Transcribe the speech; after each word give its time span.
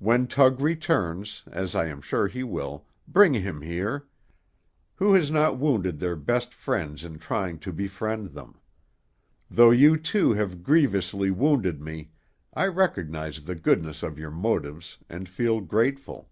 When 0.00 0.26
Tug 0.26 0.60
returns, 0.60 1.44
as 1.48 1.76
I 1.76 1.86
am 1.86 2.00
sure 2.00 2.26
he 2.26 2.42
will, 2.42 2.86
bring 3.06 3.34
him 3.34 3.60
here. 3.60 4.08
Who 4.96 5.14
has 5.14 5.30
not 5.30 5.58
wounded 5.58 6.00
their 6.00 6.16
best 6.16 6.52
friends 6.52 7.04
in 7.04 7.20
trying 7.20 7.60
to 7.60 7.72
befriend 7.72 8.30
them? 8.30 8.56
Though 9.48 9.70
you 9.70 9.96
two 9.96 10.32
have 10.32 10.64
grievously 10.64 11.30
wounded 11.30 11.80
me, 11.80 12.10
I 12.52 12.66
recognize 12.66 13.44
the 13.44 13.54
goodness 13.54 14.02
of 14.02 14.18
your 14.18 14.32
motives, 14.32 14.98
and 15.08 15.28
feel 15.28 15.60
grateful." 15.60 16.28